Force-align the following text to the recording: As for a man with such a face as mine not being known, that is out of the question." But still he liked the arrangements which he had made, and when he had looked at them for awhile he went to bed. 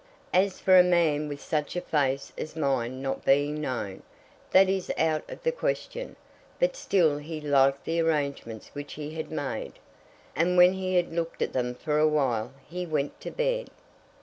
As 0.33 0.59
for 0.59 0.79
a 0.79 0.83
man 0.83 1.27
with 1.27 1.39
such 1.41 1.75
a 1.75 1.81
face 1.81 2.33
as 2.35 2.55
mine 2.55 3.03
not 3.03 3.23
being 3.23 3.61
known, 3.61 4.01
that 4.49 4.67
is 4.67 4.91
out 4.97 5.21
of 5.29 5.43
the 5.43 5.51
question." 5.51 6.15
But 6.59 6.75
still 6.75 7.19
he 7.19 7.39
liked 7.39 7.85
the 7.85 8.01
arrangements 8.01 8.69
which 8.73 8.93
he 8.93 9.13
had 9.13 9.29
made, 9.29 9.73
and 10.35 10.57
when 10.57 10.73
he 10.73 10.95
had 10.95 11.13
looked 11.13 11.43
at 11.43 11.53
them 11.53 11.75
for 11.75 11.99
awhile 11.99 12.51
he 12.67 12.83
went 12.83 13.21
to 13.21 13.29
bed. 13.29 13.67